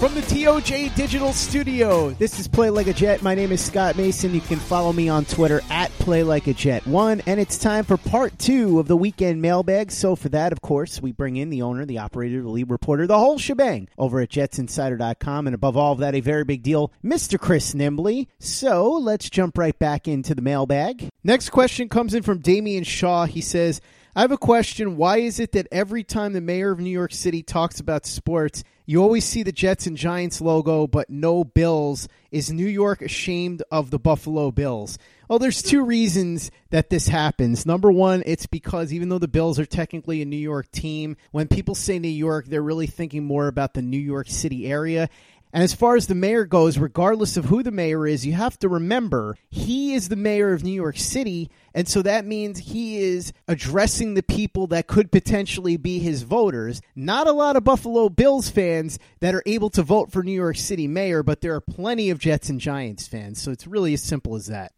[0.00, 3.22] From the TOJ Digital Studio, this is Play Like a Jet.
[3.22, 4.34] My name is Scott Mason.
[4.34, 7.82] You can follow me on Twitter at Play Like a Jet One, and it's time
[7.82, 9.90] for part two of the weekend mailbag.
[9.90, 13.06] So for that, of course, we bring in the owner, the operator, the lead reporter,
[13.06, 16.92] the whole shebang over at JetsInsider.com, and above all of that, a very big deal,
[17.02, 17.40] Mr.
[17.40, 18.26] Chris Nimbley.
[18.38, 21.08] So let's jump right back into the mailbag.
[21.24, 23.24] Next question comes in from Damian Shaw.
[23.24, 23.80] He says.
[24.16, 24.96] I have a question.
[24.96, 28.64] Why is it that every time the mayor of New York City talks about sports,
[28.86, 32.08] you always see the Jets and Giants logo, but no Bills?
[32.30, 34.96] Is New York ashamed of the Buffalo Bills?
[35.28, 37.66] Well, there's two reasons that this happens.
[37.66, 41.46] Number one, it's because even though the Bills are technically a New York team, when
[41.46, 45.10] people say New York, they're really thinking more about the New York City area.
[45.56, 48.58] And as far as the mayor goes, regardless of who the mayor is, you have
[48.58, 51.50] to remember he is the mayor of New York City.
[51.72, 56.82] And so that means he is addressing the people that could potentially be his voters.
[56.94, 60.58] Not a lot of Buffalo Bills fans that are able to vote for New York
[60.58, 63.40] City mayor, but there are plenty of Jets and Giants fans.
[63.40, 64.72] So it's really as simple as that.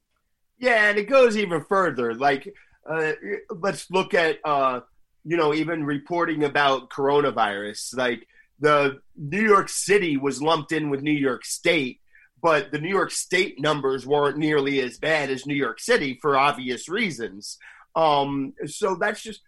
[0.59, 2.15] Yeah, and it goes even further.
[2.15, 2.55] Like,
[2.89, 3.15] uh,
[3.51, 4.83] let's look at, uh,
[5.25, 7.97] you know, even reporting about coronavirus.
[7.97, 8.29] Like,
[8.61, 12.01] the New York City was lumped in with New York State,
[12.41, 16.37] but the New York State numbers weren't nearly as bad as New York City for
[16.37, 17.59] obvious reasons.
[17.95, 19.41] Um, so that's just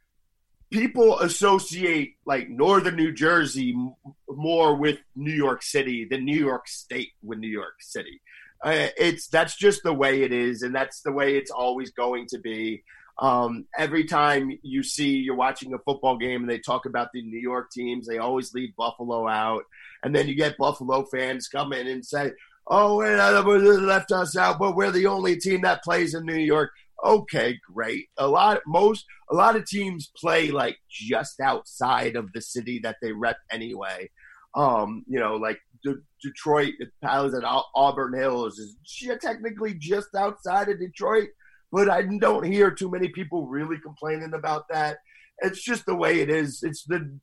[0.70, 3.94] people associate like northern New Jersey m-
[4.28, 8.20] more with New York City than New York State with New York City.
[8.62, 12.26] Uh, it's that's just the way it is, and that's the way it's always going
[12.26, 12.82] to be.
[13.20, 17.22] Um, every time you see you're watching a football game and they talk about the
[17.22, 19.64] New York teams, they always leave Buffalo out,
[20.03, 22.32] and then you get Buffalo fans come in and say,
[22.66, 26.70] "Oh, they left us out, but we're the only team that plays in New York."
[27.04, 28.08] Okay, great.
[28.19, 32.97] A lot, most, a lot of teams play like just outside of the city that
[33.00, 34.10] they rep anyway.
[34.54, 38.76] Um, you know, like De- Detroit, Palace at Au- Auburn Hills is
[39.20, 41.28] technically just outside of Detroit,
[41.72, 44.98] but I don't hear too many people really complaining about that.
[45.38, 46.62] It's just the way it is.
[46.62, 47.19] It's the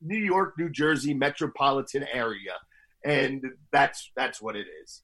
[0.00, 2.54] New York, New Jersey metropolitan area,
[3.04, 5.02] and that's that's what it is.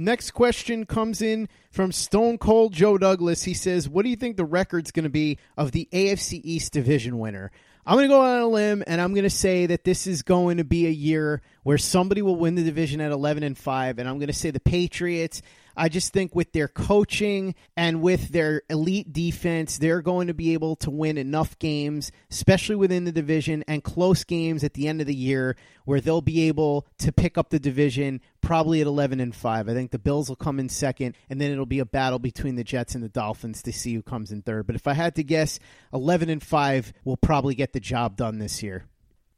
[0.00, 3.44] Next question comes in from Stone Cold Joe Douglas.
[3.44, 6.72] He says, What do you think the record's going to be of the AFC East
[6.72, 7.50] division winner?
[7.84, 10.22] I'm going to go on a limb and I'm going to say that this is
[10.22, 13.98] going to be a year where somebody will win the division at 11 and 5
[13.98, 15.42] and I'm going to say the Patriots.
[15.80, 20.52] I just think with their coaching and with their elite defense, they're going to be
[20.52, 25.00] able to win enough games, especially within the division and close games at the end
[25.00, 29.20] of the year where they'll be able to pick up the division probably at 11
[29.20, 29.68] and 5.
[29.70, 32.56] I think the Bills will come in second and then it'll be a battle between
[32.56, 34.66] the Jets and the Dolphins to see who comes in third.
[34.66, 35.58] But if I had to guess,
[35.94, 38.84] 11 and 5 will probably get the job done this year.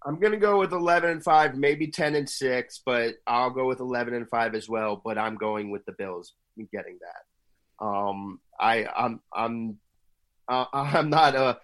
[0.04, 3.80] I'm gonna go with 11 and five, maybe 10 and six, but I'll go with
[3.80, 5.00] 11 and five as well.
[5.02, 6.34] But I'm going with the Bills
[6.72, 7.84] getting that.
[7.84, 9.78] Um, I I'm I'm
[10.48, 11.56] uh, I'm not uh,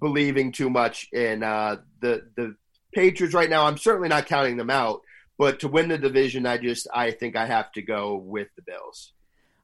[0.00, 2.56] believing too much in uh, the the
[2.94, 3.66] Patriots right now.
[3.66, 5.00] I'm certainly not counting them out,
[5.38, 8.62] but to win the division, I just I think I have to go with the
[8.62, 9.12] Bills.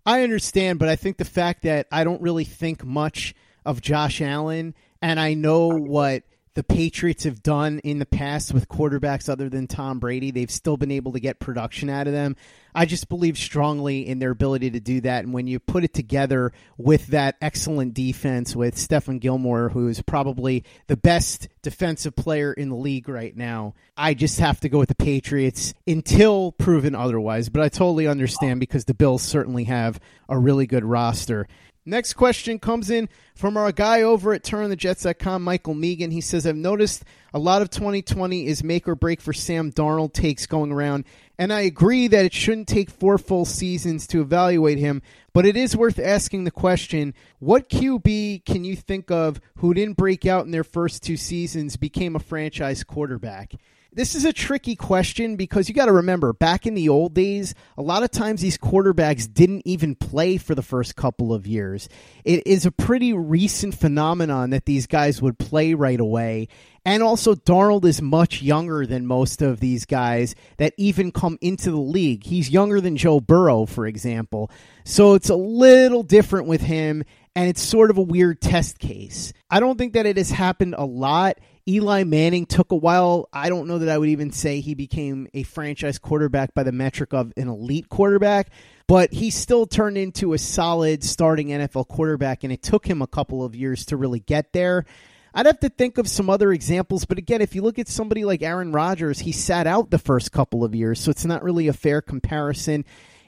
[0.05, 4.20] I understand, but I think the fact that I don't really think much of Josh
[4.20, 6.25] Allen, and I know what
[6.55, 10.76] the Patriots have done in the past with quarterbacks other than Tom Brady, they've still
[10.76, 12.37] been able to get production out of them.
[12.75, 15.25] I just believe strongly in their ability to do that.
[15.25, 20.02] And when you put it together with that excellent defense with Stephon Gilmore, who is
[20.02, 24.79] probably the best defensive player in the league right now, I just have to go
[24.79, 27.49] with the Patriots until proven otherwise.
[27.49, 31.47] But I totally understand because the Bills certainly have a really good roster.
[31.90, 36.12] Next question comes in from our guy over at turnthejets.com, Michael Megan.
[36.12, 37.04] He says, I've noticed
[37.34, 41.04] a lot of 2020 is make or break for Sam Darnold takes going around,
[41.37, 45.02] and I agree that it shouldn't take four full seasons to evaluate him,
[45.32, 49.96] but it is worth asking the question what QB can you think of who didn't
[49.96, 53.54] break out in their first two seasons, became a franchise quarterback?
[53.92, 57.56] This is a tricky question because you got to remember back in the old days,
[57.76, 61.88] a lot of times these quarterbacks didn't even play for the first couple of years.
[62.25, 66.46] It is a pretty recent phenomenon that these guys would play right away.
[66.84, 71.72] And also, Darnold is much younger than most of these guys that even come into
[71.72, 72.25] the league.
[72.25, 74.52] He's younger than Joe Burrow, for example.
[74.84, 77.02] So it's a little different with him,
[77.34, 79.32] and it's sort of a weird test case.
[79.50, 81.38] I don't think that it has happened a lot.
[81.69, 83.29] Eli Manning took a while.
[83.33, 86.73] I don't know that I would even say he became a franchise quarterback by the
[86.73, 88.51] metric of an elite quarterback,
[88.87, 93.07] but he still turned into a solid starting NFL quarterback, and it took him a
[93.07, 94.85] couple of years to really get there.
[95.33, 98.25] I'd have to think of some other examples, but again, if you look at somebody
[98.25, 101.69] like Aaron Rodgers, he sat out the first couple of years, so it's not really
[101.69, 102.85] a fair comparison.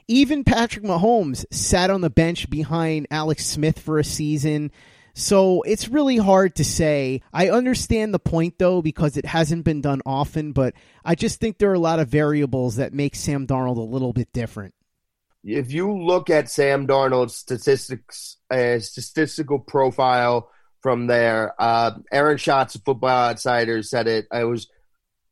[0.09, 4.71] Even Patrick Mahomes sat on the bench behind Alex Smith for a season.
[5.13, 7.21] So it's really hard to say.
[7.31, 10.73] I understand the point though because it hasn't been done often, but
[11.05, 14.13] I just think there are a lot of variables that make Sam Darnold a little
[14.13, 14.73] bit different.
[15.43, 20.49] If you look at Sam Darnold's statistics, uh, statistical profile
[20.81, 24.25] from there, uh, Aaron Schatz of Football Outsiders said it.
[24.31, 24.67] I was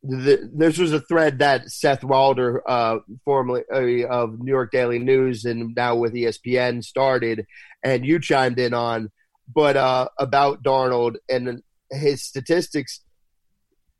[0.04, 3.62] the, this was a thread that Seth Walder, uh, formerly
[4.04, 7.46] uh, of New York Daily News and now with ESPN, started,
[7.82, 9.10] and you chimed in on
[9.52, 13.00] but uh, about Darnold and his statistics.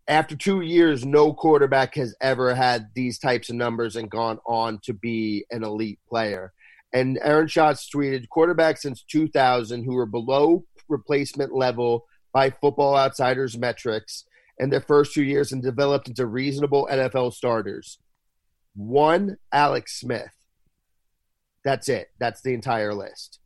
[0.08, 4.80] After two years, no quarterback has ever had these types of numbers and gone on
[4.84, 6.52] to be an elite player.
[6.92, 13.56] And Aaron Schatz tweeted quarterbacks since 2000 who were below replacement level by Football Outsiders
[13.56, 14.24] metrics
[14.58, 17.98] in their first two years and developed into reasonable NFL starters.
[18.74, 20.34] One, Alex Smith.
[21.64, 22.08] That's it.
[22.18, 23.38] That's the entire list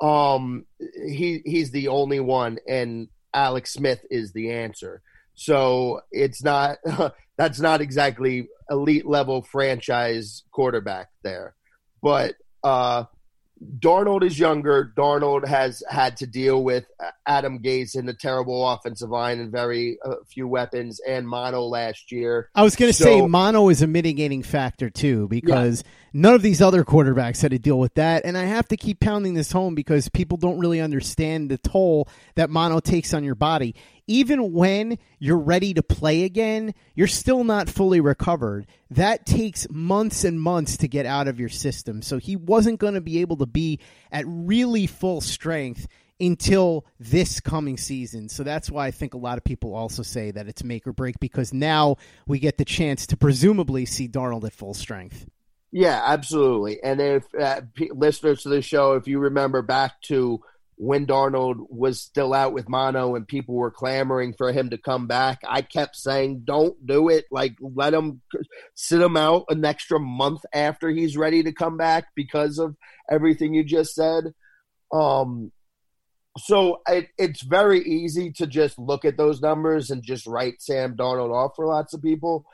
[0.00, 0.66] um
[1.06, 5.02] he he's the only one and Alex Smith is the answer.
[5.34, 6.78] So it's not
[7.36, 11.54] that's not exactly elite level franchise quarterback there.
[12.02, 13.04] But uh
[13.78, 14.92] Darnold is younger.
[14.96, 16.84] Darnold has had to deal with
[17.26, 22.12] Adam Gase and a terrible offensive line and very uh, few weapons and mono last
[22.12, 22.50] year.
[22.54, 25.90] I was going to so, say mono is a mitigating factor too because yeah.
[26.16, 28.24] None of these other quarterbacks had to deal with that.
[28.24, 32.08] And I have to keep pounding this home because people don't really understand the toll
[32.34, 33.74] that mono takes on your body
[34.06, 38.66] even when you're ready to play again, you're still not fully recovered.
[38.90, 42.02] That takes months and months to get out of your system.
[42.02, 43.80] So he wasn't going to be able to be
[44.12, 45.88] at really full strength
[46.20, 48.28] until this coming season.
[48.28, 50.92] So that's why I think a lot of people also say that it's make or
[50.92, 51.96] break because now
[52.26, 55.26] we get the chance to presumably see Darnold at full strength.
[55.76, 56.82] Yeah, absolutely.
[56.82, 60.40] And if uh, p- listeners to the show, if you remember back to
[60.76, 65.06] when Darnold was still out with mono and people were clamoring for him to come
[65.06, 67.26] back, I kept saying, don't do it.
[67.30, 68.22] Like, let him
[68.74, 72.74] sit him out an extra month after he's ready to come back because of
[73.10, 74.32] everything you just said.
[74.90, 75.52] Um,
[76.38, 80.96] so it, it's very easy to just look at those numbers and just write Sam
[80.96, 82.46] Darnold off for lots of people.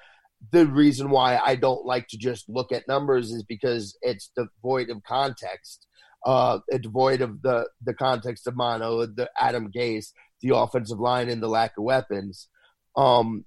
[0.50, 4.90] The reason why I don't like to just look at numbers is because it's devoid
[4.90, 5.86] of context
[6.24, 11.42] uh, devoid of the the context of mono, the Adam Gase, the offensive line, and
[11.42, 12.48] the lack of weapons.
[12.96, 13.44] Um,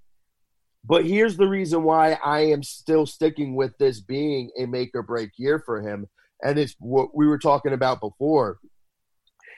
[0.84, 5.04] but here's the reason why I am still sticking with this being a make or
[5.04, 6.08] break year for him,
[6.44, 8.60] and it's what we were talking about before.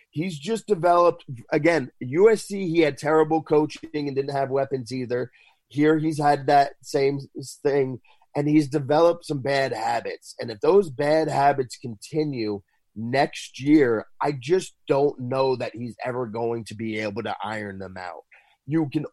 [0.09, 1.91] He's just developed again.
[2.03, 5.31] USC, he had terrible coaching and didn't have weapons either.
[5.69, 7.19] Here, he's had that same
[7.63, 7.99] thing,
[8.35, 10.35] and he's developed some bad habits.
[10.39, 12.61] And if those bad habits continue,
[12.97, 17.79] next year, I just don't know that he's ever going to be able to iron
[17.79, 18.23] them out.
[18.65, 19.05] You can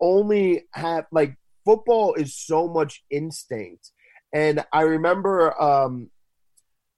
[0.00, 3.90] only have like football is so much instinct.
[4.32, 6.10] And I remember um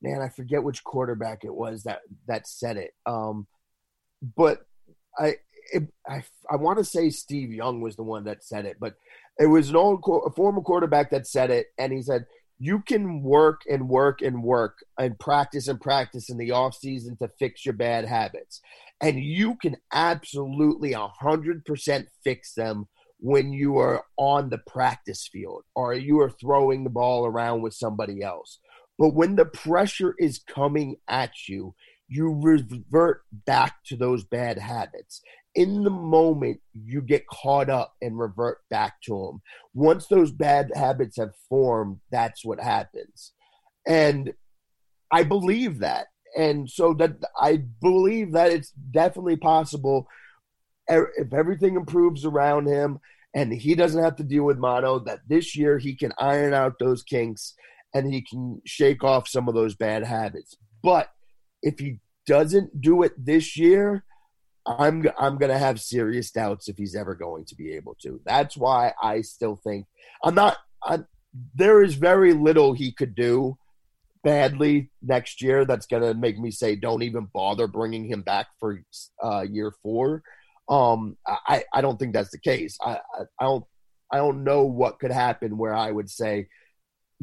[0.02, 2.90] man, I forget which quarterback it was that that said it.
[3.06, 3.46] Um
[4.36, 4.62] but
[5.18, 5.36] I
[5.72, 8.94] it, I I want to say Steve Young was the one that said it, but
[9.38, 12.26] it was an old a former quarterback that said it and he said
[12.58, 17.16] you can work and work and work and practice and practice in the off season
[17.16, 18.60] to fix your bad habits.
[19.00, 22.86] And you can absolutely 100% fix them
[23.18, 27.74] when you are on the practice field or you are throwing the ball around with
[27.74, 28.60] somebody else.
[28.96, 31.74] But when the pressure is coming at you,
[32.06, 35.20] you revert back to those bad habits.
[35.54, 39.42] In the moment, you get caught up and revert back to them.
[39.74, 43.32] Once those bad habits have formed, that's what happens.
[43.86, 44.32] And
[45.10, 46.06] I believe that.
[46.36, 50.08] And so that I believe that it's definitely possible
[50.88, 52.98] if everything improves around him
[53.34, 56.78] and he doesn't have to deal with mono that this year he can iron out
[56.78, 57.54] those kinks
[57.94, 60.56] and he can shake off some of those bad habits.
[60.82, 61.10] But
[61.62, 64.04] if he doesn't do it this year,
[64.66, 68.20] I'm I'm going to have serious doubts if he's ever going to be able to.
[68.24, 69.86] That's why I still think
[70.22, 70.56] I'm not.
[70.82, 71.06] I'm,
[71.54, 73.56] there is very little he could do
[74.22, 78.46] badly next year that's going to make me say don't even bother bringing him back
[78.60, 78.82] for
[79.22, 80.22] uh, year four.
[80.68, 82.78] Um, I I don't think that's the case.
[82.80, 83.64] I, I I don't
[84.12, 86.48] I don't know what could happen where I would say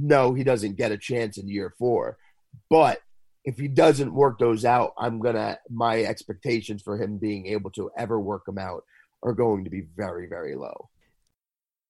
[0.01, 2.17] no, he doesn't get a chance in year four.
[2.69, 2.99] But
[3.49, 7.89] if he doesn't work those out, I'm gonna my expectations for him being able to
[7.97, 8.83] ever work them out
[9.23, 10.89] are going to be very, very low.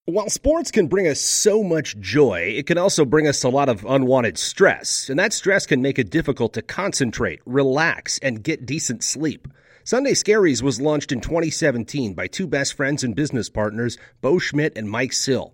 [0.06, 3.68] While sports can bring us so much joy, it can also bring us a lot
[3.68, 8.66] of unwanted stress, and that stress can make it difficult to concentrate, relax, and get
[8.66, 9.46] decent sleep.
[9.84, 14.78] Sunday Scaries was launched in 2017 by two best friends and business partners, Bo Schmidt
[14.78, 15.54] and Mike Sill.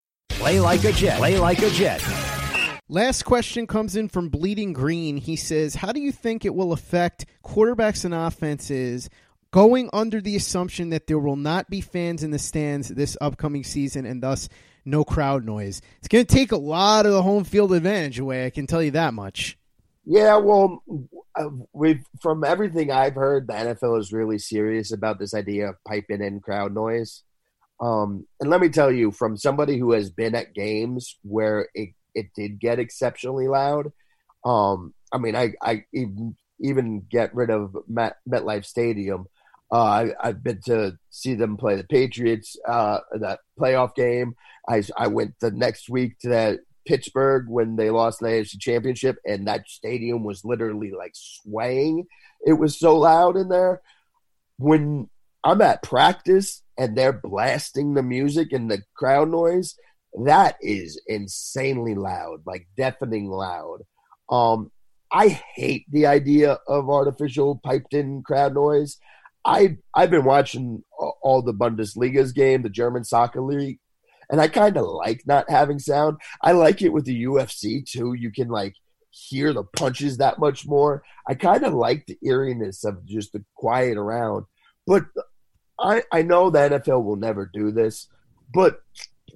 [0.41, 1.19] Play like a Jet.
[1.19, 2.03] Play like a Jet.
[2.89, 5.17] Last question comes in from Bleeding Green.
[5.17, 9.07] He says, How do you think it will affect quarterbacks and offenses
[9.51, 13.63] going under the assumption that there will not be fans in the stands this upcoming
[13.63, 14.49] season and thus
[14.83, 15.79] no crowd noise?
[15.99, 18.81] It's going to take a lot of the home field advantage away, I can tell
[18.81, 19.59] you that much.
[20.05, 20.83] Yeah, well,
[21.35, 25.75] uh, we've from everything I've heard, the NFL is really serious about this idea of
[25.87, 27.21] piping in crowd noise.
[27.81, 31.89] Um, and let me tell you, from somebody who has been at games where it,
[32.13, 33.91] it did get exceptionally loud,
[34.45, 39.25] um, I mean, I, I even, even get rid of Met, MetLife Stadium.
[39.71, 44.35] Uh, I, have been to see them play the Patriots, uh, that playoff game.
[44.69, 49.17] I, I went the next week to that Pittsburgh when they lost the AFC Championship,
[49.25, 52.05] and that stadium was literally like swaying.
[52.45, 53.81] It was so loud in there.
[54.57, 55.09] When
[55.43, 59.75] I'm at practice and they're blasting the music and the crowd noise,
[60.25, 63.81] that is insanely loud, like deafening loud.
[64.31, 64.71] Um,
[65.11, 68.97] I hate the idea of artificial piped in crowd noise.
[69.45, 70.83] I I've been watching
[71.21, 73.77] all the Bundesliga's game, the German soccer league,
[74.31, 76.17] and I kind of like not having sound.
[76.41, 78.13] I like it with the UFC too.
[78.13, 78.73] You can like
[79.11, 81.03] hear the punches that much more.
[81.27, 84.45] I kind of like the eeriness of just the quiet around.
[84.87, 85.03] But
[85.81, 88.07] I, I know the NFL will never do this,
[88.53, 88.81] but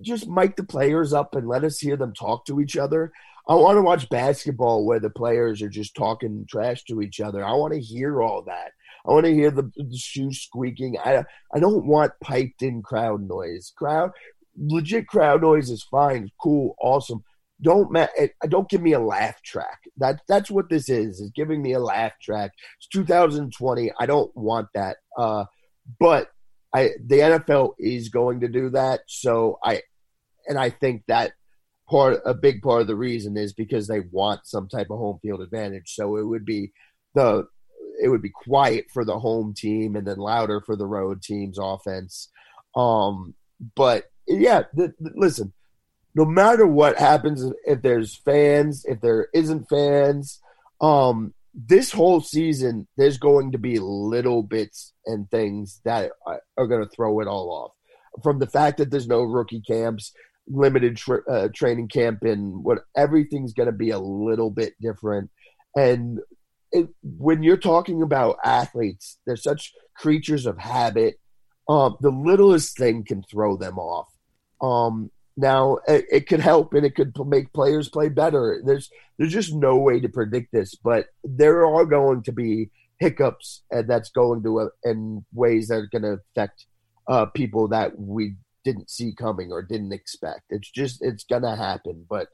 [0.02, 3.12] just mic the players up and let us hear them talk to each other.
[3.48, 7.46] I want to watch basketball where the players are just talking trash to each other.
[7.46, 8.72] I want to hear all that.
[9.08, 10.98] I want to hear the, the shoes squeaking.
[11.04, 11.24] I
[11.54, 13.72] I don't want piped in crowd noise.
[13.78, 14.12] Crowd
[14.58, 17.24] legit crowd noise is fine, cool, awesome.
[17.62, 19.80] Don't ma- eh, don't give me a laugh track.
[19.98, 21.20] That that's what this is.
[21.20, 22.52] Is giving me a laugh track.
[22.80, 23.92] It's 2020.
[24.00, 24.98] I don't want that.
[25.18, 25.46] Uh,
[26.00, 26.30] but
[26.76, 29.02] I the NFL is going to do that.
[29.08, 29.84] So I
[30.48, 31.32] and I think that
[31.90, 35.20] part a big part of the reason is because they want some type of home
[35.22, 35.94] field advantage.
[35.94, 36.74] So it would be
[37.14, 37.48] the
[38.02, 41.58] it would be quiet for the home team and then louder for the road team's
[41.58, 42.30] offense.
[42.76, 43.36] Um,
[43.76, 45.54] but yeah, th- th- listen,
[46.14, 50.42] no matter what happens, if there's fans, if there isn't fans,
[50.82, 56.12] um, this whole season, there's going to be little bits and things that
[56.58, 57.72] are going to throw it all off.
[58.24, 60.14] From the fact that there's no rookie camps,
[60.48, 65.30] limited tra- uh, training camp, and what everything's going to be a little bit different.
[65.76, 66.20] And
[66.72, 71.20] it, when you're talking about athletes, they're such creatures of habit.
[71.68, 74.08] Um, the littlest thing can throw them off.
[74.62, 78.62] Um, now it, it, could help and it could make players play better.
[78.64, 83.64] There's there's just no way to predict this, but there are going to be hiccups,
[83.72, 86.66] and that's going to uh, in ways that are going to affect
[87.08, 90.44] uh, people that we didn't see coming or didn't expect.
[90.50, 92.28] It's just it's going to happen, but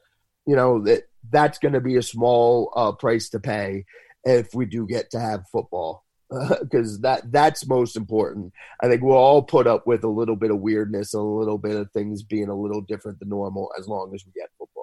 [0.46, 3.86] you know that that's going to be a small uh, price to pay
[4.24, 6.04] if we do get to have football
[6.62, 8.54] because that that's most important.
[8.82, 11.76] I think we'll all put up with a little bit of weirdness, a little bit
[11.76, 14.81] of things being a little different than normal, as long as we get football.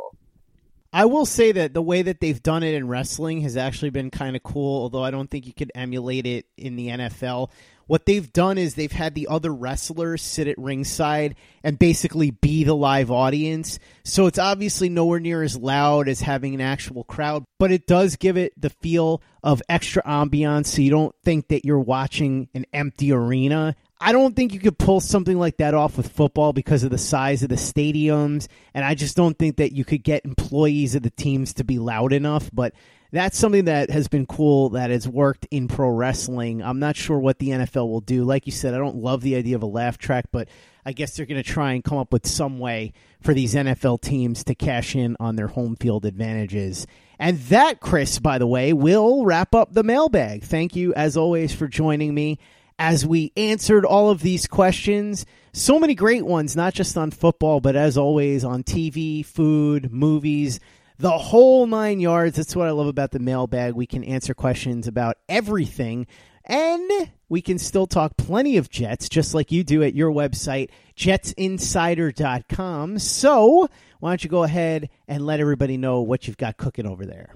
[0.92, 4.10] I will say that the way that they've done it in wrestling has actually been
[4.10, 7.50] kind of cool, although I don't think you could emulate it in the NFL.
[7.88, 12.64] What they've done is they've had the other wrestlers sit at ringside and basically be
[12.64, 13.78] the live audience.
[14.04, 18.16] So it's obviously nowhere near as loud as having an actual crowd, but it does
[18.16, 22.66] give it the feel of extra ambiance so you don't think that you're watching an
[22.74, 23.74] empty arena.
[24.00, 26.98] I don't think you could pull something like that off with football because of the
[26.98, 31.02] size of the stadiums, and I just don't think that you could get employees of
[31.02, 32.48] the teams to be loud enough.
[32.52, 32.74] But
[33.10, 36.62] that's something that has been cool that has worked in pro wrestling.
[36.62, 38.22] I'm not sure what the NFL will do.
[38.24, 40.48] Like you said, I don't love the idea of a laugh track, but
[40.84, 44.00] I guess they're going to try and come up with some way for these NFL
[44.00, 46.86] teams to cash in on their home field advantages.
[47.18, 50.44] And that, Chris, by the way, will wrap up the mailbag.
[50.44, 52.38] Thank you, as always, for joining me
[52.78, 55.26] as we answered all of these questions.
[55.52, 60.60] So many great ones, not just on football, but as always on TV, food, movies
[60.98, 62.36] the whole nine yards.
[62.36, 63.74] That's what I love about the mailbag.
[63.74, 66.06] We can answer questions about everything.
[66.44, 66.90] And
[67.28, 72.98] we can still talk plenty of Jets, just like you do at your website, jetsinsider.com.
[72.98, 73.68] So,
[74.00, 77.34] why don't you go ahead and let everybody know what you've got cooking over there?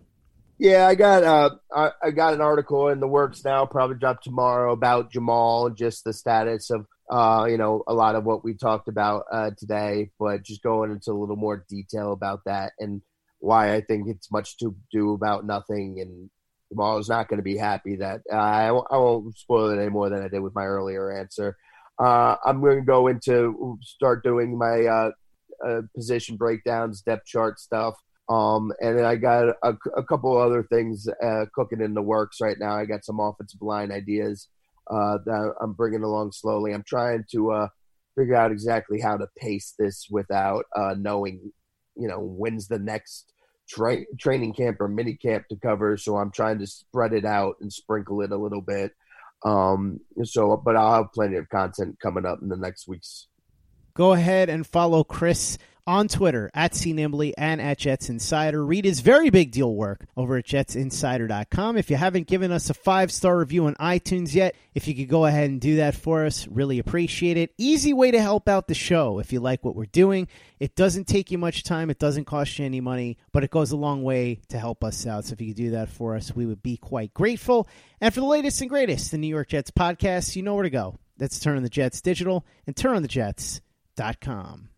[0.63, 4.23] Yeah, I got uh, I, I got an article in the works now, probably drop
[4.23, 8.55] tomorrow about Jamal, just the status of uh, you know, a lot of what we
[8.55, 13.03] talked about uh, today, but just going into a little more detail about that and
[13.41, 15.99] why I think it's much to do about nothing.
[16.01, 16.31] And
[16.71, 19.91] Jamal is not going to be happy that uh, I, I won't spoil it any
[19.91, 21.57] more than I did with my earlier answer.
[21.99, 25.11] Uh, I'm going to go into start doing my uh,
[25.67, 27.97] uh, position breakdowns, depth chart stuff.
[28.29, 32.57] Um, and I got a, a couple other things uh, cooking in the works right
[32.59, 32.77] now.
[32.77, 34.49] I got some offensive line ideas
[34.91, 36.73] uh, that I'm bringing along slowly.
[36.73, 37.69] I'm trying to uh,
[38.17, 41.53] figure out exactly how to pace this without uh knowing
[41.97, 43.33] you know when's the next
[43.69, 47.55] tra- training camp or mini camp to cover so i'm trying to spread it out
[47.61, 48.93] and sprinkle it a little bit
[49.45, 53.29] um so but i'll have plenty of content coming up in the next weeks
[53.95, 58.65] go ahead and follow chris on Twitter at CNimbley and at Jets Insider.
[58.65, 61.77] Read his very big deal work over at jetsinsider.com.
[61.77, 65.09] If you haven't given us a five star review on iTunes yet, if you could
[65.09, 67.53] go ahead and do that for us, really appreciate it.
[67.59, 70.29] Easy way to help out the show if you like what we're doing.
[70.61, 73.73] It doesn't take you much time, it doesn't cost you any money, but it goes
[73.73, 75.25] a long way to help us out.
[75.25, 77.69] So if you could do that for us, we would be quite grateful.
[78.01, 80.71] And for the latest and greatest, the New York Jets podcast, you know where to
[80.71, 80.99] go.
[81.19, 84.72] That's Turn on the Jets Digital and turnonthejets.com.